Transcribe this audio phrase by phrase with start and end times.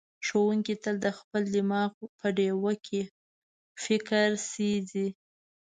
[0.25, 3.01] ښوونکی تل د خپل دماغ په ډیوه کې
[3.83, 5.07] فکر سېځي.